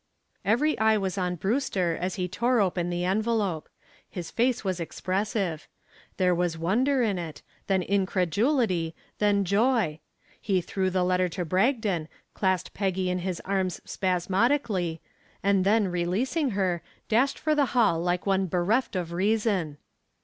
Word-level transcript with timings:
Every 0.43 0.79
eye 0.79 0.97
was 0.97 1.15
on 1.19 1.35
Brewster 1.35 1.95
as 1.95 2.15
he 2.15 2.27
tore 2.27 2.59
open 2.59 2.89
the 2.89 3.05
envelope. 3.05 3.69
His 4.09 4.31
face 4.31 4.63
was 4.63 4.79
expressive. 4.79 5.67
There 6.17 6.33
was 6.33 6.57
wonder 6.57 7.03
in 7.03 7.19
it, 7.19 7.43
then 7.67 7.83
incredulity, 7.83 8.95
then 9.19 9.45
joy. 9.45 9.99
He 10.41 10.59
threw 10.59 10.89
the 10.89 11.03
letter 11.03 11.29
to 11.29 11.45
Bragdon, 11.45 12.07
clasped 12.33 12.73
Peggy 12.73 13.11
in 13.11 13.19
his 13.19 13.41
arms 13.41 13.79
spasmodically, 13.85 15.01
and 15.43 15.63
then, 15.63 15.87
releasing 15.89 16.49
her, 16.57 16.81
dashed 17.07 17.37
for 17.37 17.53
the 17.53 17.65
hall 17.77 18.01
like 18.01 18.25
one 18.25 18.47
bereft 18.47 18.95
of 18.95 19.11
reason. 19.13 19.77